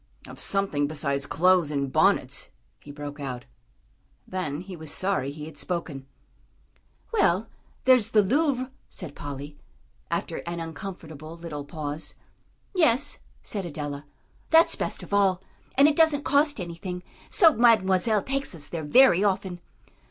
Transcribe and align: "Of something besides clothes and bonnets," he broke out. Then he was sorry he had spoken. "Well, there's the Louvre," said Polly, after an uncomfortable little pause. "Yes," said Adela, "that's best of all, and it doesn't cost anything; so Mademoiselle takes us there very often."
"Of 0.27 0.39
something 0.39 0.87
besides 0.87 1.27
clothes 1.27 1.69
and 1.69 1.91
bonnets," 1.93 2.49
he 2.79 2.89
broke 2.91 3.19
out. 3.19 3.45
Then 4.27 4.61
he 4.61 4.75
was 4.75 4.91
sorry 4.91 5.29
he 5.31 5.45
had 5.45 5.59
spoken. 5.59 6.07
"Well, 7.13 7.49
there's 7.83 8.09
the 8.09 8.23
Louvre," 8.23 8.71
said 8.89 9.13
Polly, 9.15 9.59
after 10.09 10.37
an 10.47 10.59
uncomfortable 10.59 11.37
little 11.37 11.65
pause. 11.65 12.15
"Yes," 12.73 13.19
said 13.43 13.63
Adela, 13.63 14.05
"that's 14.49 14.73
best 14.75 15.03
of 15.03 15.13
all, 15.13 15.39
and 15.75 15.87
it 15.87 15.97
doesn't 15.97 16.23
cost 16.25 16.59
anything; 16.59 17.03
so 17.29 17.53
Mademoiselle 17.53 18.23
takes 18.23 18.55
us 18.55 18.69
there 18.69 18.83
very 18.83 19.23
often." 19.23 19.59